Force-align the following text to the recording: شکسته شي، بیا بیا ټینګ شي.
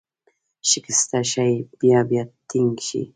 شکسته 0.69 1.19
شي، 1.31 1.51
بیا 1.79 1.99
بیا 2.09 2.23
ټینګ 2.49 2.73
شي. 2.87 3.01